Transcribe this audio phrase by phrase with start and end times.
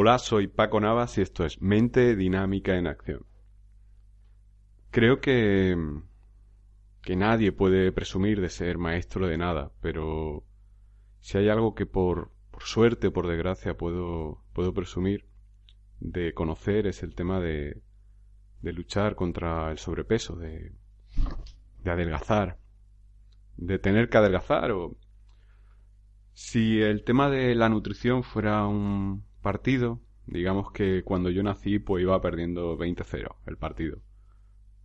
[0.00, 3.26] Hola, soy Paco Navas y esto es Mente Dinámica en Acción.
[4.92, 5.76] Creo que,
[7.02, 10.44] que nadie puede presumir de ser maestro de nada, pero
[11.18, 15.26] si hay algo que por, por suerte por desgracia puedo, puedo presumir
[15.98, 17.82] de conocer es el tema de,
[18.62, 20.74] de luchar contra el sobrepeso, de,
[21.82, 22.60] de adelgazar,
[23.56, 24.96] de tener que adelgazar o
[26.34, 32.02] si el tema de la nutrición fuera un partido, digamos que cuando yo nací pues
[32.02, 34.02] iba perdiendo 20-0 el partido.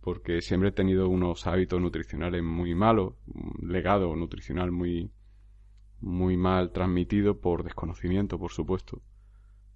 [0.00, 5.12] Porque siempre he tenido unos hábitos nutricionales muy malos, un legado nutricional muy,
[6.00, 9.02] muy mal transmitido por desconocimiento, por supuesto.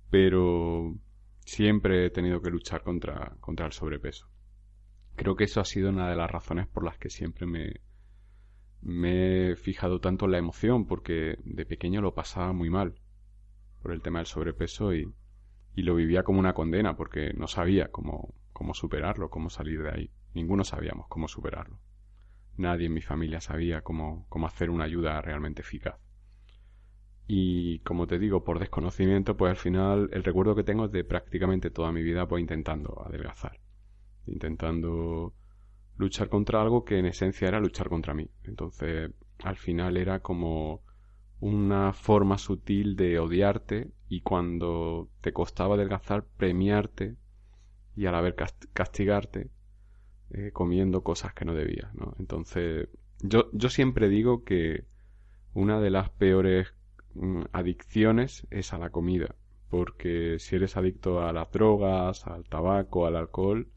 [0.09, 0.95] Pero
[1.45, 4.27] siempre he tenido que luchar contra, contra el sobrepeso.
[5.16, 7.74] Creo que eso ha sido una de las razones por las que siempre me,
[8.80, 12.95] me he fijado tanto en la emoción, porque de pequeño lo pasaba muy mal
[13.82, 15.12] por el tema del sobrepeso y,
[15.77, 20.10] lo vivía como una condena porque no sabía cómo, cómo superarlo, cómo salir de ahí.
[20.34, 21.79] Ninguno sabíamos cómo superarlo.
[22.56, 26.01] Nadie en mi familia sabía cómo, cómo hacer una ayuda realmente eficaz.
[27.29, 31.04] Y como te digo, por desconocimiento, pues al final el recuerdo que tengo es de
[31.04, 33.60] prácticamente toda mi vida pues intentando adelgazar.
[34.26, 35.34] Intentando
[35.99, 38.30] luchar contra algo que en esencia era luchar contra mí.
[38.45, 39.12] Entonces,
[39.45, 40.82] al final era como
[41.40, 47.16] una forma sutil de odiarte y cuando te costaba adelgazar premiarte
[47.96, 48.34] y a la vez
[48.72, 49.50] castigarte
[50.30, 52.14] eh, comiendo cosas que no debías, ¿no?
[52.18, 52.88] Entonces,
[53.20, 54.84] yo, yo siempre digo que
[55.54, 56.74] una de las peores
[57.14, 59.36] mm, adicciones es a la comida,
[59.70, 63.68] porque si eres adicto a las drogas, al tabaco, al alcohol,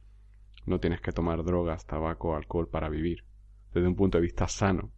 [0.65, 3.23] no tienes que tomar drogas, tabaco, alcohol para vivir,
[3.73, 4.91] desde un punto de vista sano.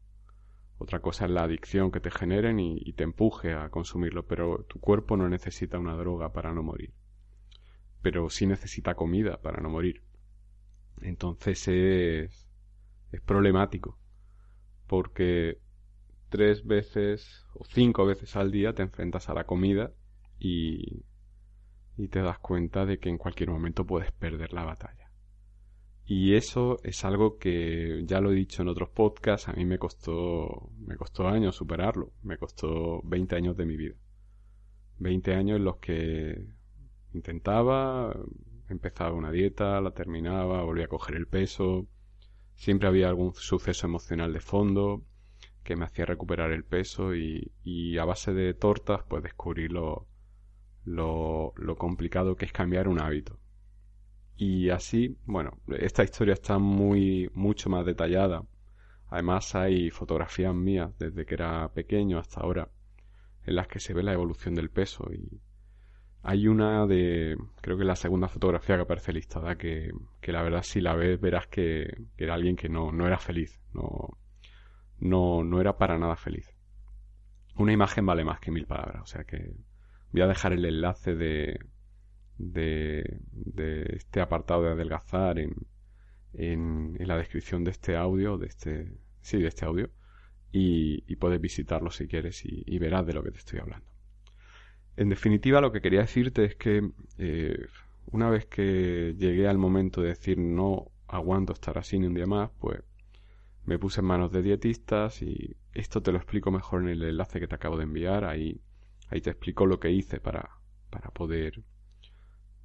[0.84, 4.82] Otra cosa es la adicción que te generen y, te empuje a consumirlo, pero tu
[4.82, 6.94] cuerpo no necesita una droga para no morir.
[8.02, 10.04] Pero sí necesita comida para no morir.
[11.02, 12.50] Entonces es,
[13.14, 13.98] es problemático,
[14.86, 15.62] porque
[16.28, 19.94] tres veces o cinco veces al día te enfrentas a la comida
[20.38, 21.06] y,
[21.96, 25.03] y te das cuenta de que en cualquier momento puedes perder la batalla.
[26.06, 29.80] Y eso es algo que ya lo he dicho en otros podcasts, a mí me
[29.80, 33.96] costó, me costó años superarlo, me costó 20 años de mi vida.
[35.00, 36.46] 20 años en los que
[37.14, 38.14] intentaba,
[38.70, 41.88] empezaba una dieta, la terminaba, volvía a coger el peso,
[42.56, 45.04] siempre había algún suceso emocional de fondo
[45.64, 50.08] que me hacía recuperar el peso y, y a base de tortas pues descubrí lo,
[50.84, 53.40] lo, lo complicado que es cambiar un hábito
[54.36, 58.44] y así, bueno, esta historia está muy, mucho más detallada.
[59.10, 62.70] Además hay fotografías mías desde que era pequeño hasta ahora
[63.46, 65.42] en las que se ve la evolución del peso y
[66.24, 70.64] hay una de, creo que la segunda fotografía que aparece listada que, que la verdad
[70.64, 74.18] si la ves verás que, que era alguien que no, no era feliz, no,
[75.00, 76.56] no, no era para nada feliz.
[77.58, 79.54] Una imagen vale más que mil palabras, o sea que
[80.14, 81.60] voy a dejar el enlace de,
[82.52, 83.20] de,
[83.96, 85.56] este apartado de adelgazar en,
[86.34, 89.90] en, la descripción de este audio, de este, sí, de este audio,
[90.52, 93.88] y, puedes visitarlo si quieres y, verás de lo que te estoy hablando.
[94.96, 97.66] En definitiva, lo que quería decirte es que eh,
[98.08, 102.28] una vez que llegué al momento de decir no aguanto estar así ni un día
[102.28, 102.84] más, pues
[103.66, 107.40] me puse en manos de dietistas y esto te lo explico mejor en el enlace
[107.40, 108.26] que te acabo de enviar.
[108.26, 108.62] Ahí,
[109.10, 110.50] ahí te explico lo que hice para,
[110.90, 111.64] para poder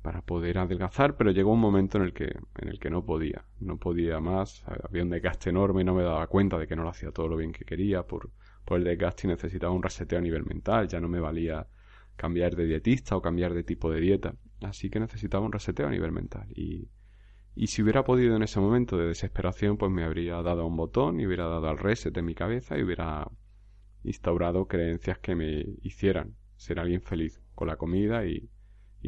[0.08, 2.24] para poder adelgazar, pero llegó un momento en el que,
[2.56, 6.02] en el que no podía, no podía más, había un desgaste enorme y no me
[6.02, 8.30] daba cuenta de que no lo hacía todo lo bien que quería, por,
[8.64, 11.66] por el desgaste y necesitaba un reseteo a nivel mental, ya no me valía
[12.16, 15.91] cambiar de dietista o cambiar de tipo de dieta, así que necesitaba un reseteo a
[15.91, 16.46] nivel mental.
[16.56, 16.88] Y,
[17.54, 21.20] y si hubiera podido en ese momento de desesperación, pues me habría dado un botón
[21.20, 23.30] y hubiera dado al reset en mi cabeza y hubiera
[24.04, 28.48] instaurado creencias que me hicieran ser alguien feliz con la comida y,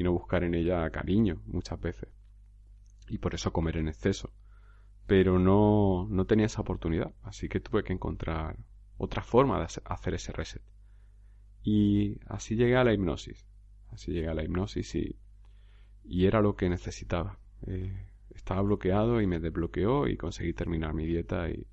[0.00, 2.08] y no buscar en ella cariño muchas veces.
[3.08, 4.32] Y por eso comer en exceso.
[5.06, 8.56] Pero no, no tenía esa oportunidad, así que tuve que encontrar
[8.96, 10.62] otra forma de hacer ese reset.
[11.62, 13.46] Y así llegué a la hipnosis.
[13.90, 15.18] Así llegué a la hipnosis y,
[16.02, 17.38] y era lo que necesitaba.
[17.66, 21.66] Eh, estaba bloqueado y me desbloqueó y conseguí terminar mi dieta y,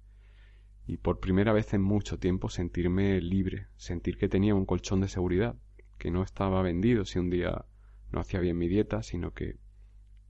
[0.86, 5.08] y por primera vez en mucho tiempo sentirme libre, sentir que tenía un colchón de
[5.08, 5.56] seguridad,
[5.98, 7.64] que no estaba vendido si un día
[8.12, 9.58] no hacía bien mi dieta, sino que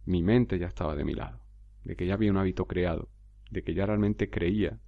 [0.05, 1.41] mi mente ya estaba de mi lado,
[1.83, 3.09] de que ya había un hábito creado,
[3.51, 4.79] de que ya realmente creía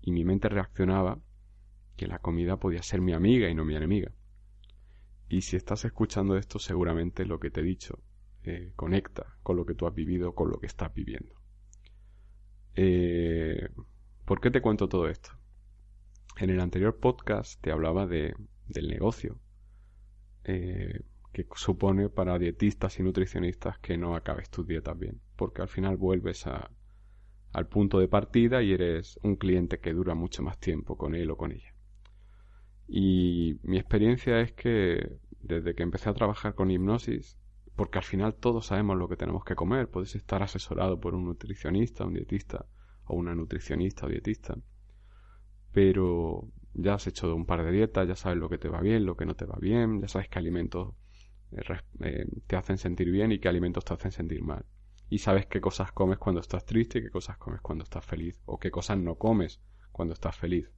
[0.00, 1.20] y mi mente reaccionaba
[1.96, 4.12] que la comida podía ser mi amiga y no mi enemiga.
[5.28, 7.98] Y si estás escuchando esto, seguramente lo que te he dicho
[8.44, 11.34] eh, conecta con lo que tú has vivido, con lo que estás viviendo.
[12.76, 13.68] Eh,
[14.24, 15.30] ¿Por qué te cuento todo esto?
[16.38, 18.34] En el anterior podcast te hablaba de,
[18.68, 19.40] del negocio
[20.44, 21.00] eh,
[21.36, 25.98] que supone para dietistas y nutricionistas que no acabes tus dietas bien, porque al final
[25.98, 26.70] vuelves a,
[27.52, 31.30] al punto de partida y eres un cliente que dura mucho más tiempo con él
[31.30, 31.74] o con ella.
[32.88, 37.38] Y mi experiencia es que desde que empecé a trabajar con hipnosis,
[37.74, 41.26] porque al final todos sabemos lo que tenemos que comer, puedes estar asesorado por un
[41.26, 42.64] nutricionista, un dietista
[43.04, 44.56] o una nutricionista o dietista,
[45.72, 49.04] pero ya has hecho un par de dietas, ya sabes lo que te va bien,
[49.04, 50.94] lo que no te va bien, ya sabes qué alimentos
[51.52, 51.62] eh,
[52.00, 54.64] eh, te hacen sentir bien y qué alimentos te hacen sentir mal
[55.08, 58.40] y sabes qué cosas comes cuando estás triste y qué cosas comes cuando estás feliz
[58.44, 59.60] o qué cosas no comes
[59.92, 60.70] cuando estás feliz.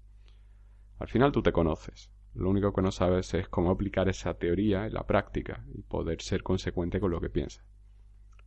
[0.98, 2.10] Al final tú te conoces.
[2.34, 6.20] Lo único que no sabes es cómo aplicar esa teoría en la práctica y poder
[6.20, 7.64] ser consecuente con lo que piensas.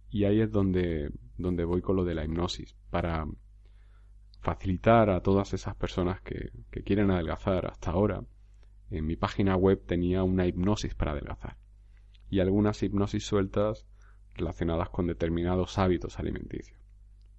[0.10, 3.26] Y ahí es donde, donde voy con lo de la hipnosis, para
[4.42, 8.24] facilitar a todas esas personas que, que quieren adelgazar hasta ahora.
[8.90, 11.58] En mi página web tenía una hipnosis para adelgazar.
[12.32, 13.86] Y algunas hipnosis sueltas
[14.34, 16.80] relacionadas con determinados hábitos alimenticios.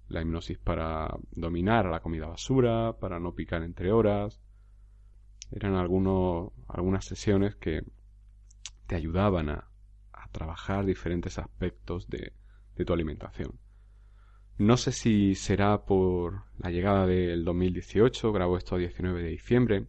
[0.07, 4.39] La hipnosis para dominar la comida basura, para no picar entre horas.
[5.51, 7.83] Eran algunos, algunas sesiones que
[8.87, 9.69] te ayudaban a,
[10.31, 12.33] trabajar diferentes aspectos de,
[12.85, 13.59] tu alimentación.
[14.57, 19.87] No sé si será por la llegada del 2018, grabo esto a 19 de diciembre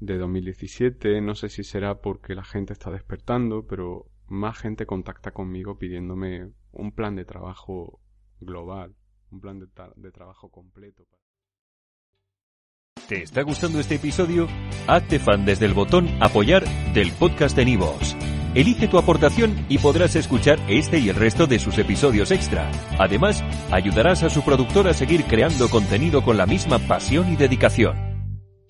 [0.00, 5.30] de 2017, no sé si será porque la gente está despertando, pero más gente contacta
[5.32, 8.00] conmigo pidiéndome un plan de trabajo
[8.40, 8.94] global,
[9.30, 11.06] un plan de, trabajo completo.
[13.08, 14.48] ¿Te está gustando este episodio?
[14.86, 18.16] Hazte fan desde el botón apoyar del podcast de Nivos.
[18.54, 22.70] Elige tu aportación y podrás escuchar este y el resto de sus episodios extra.
[22.98, 23.42] Además,
[23.72, 28.13] ayudarás a su productor a seguir creando contenido con la misma pasión y dedicación.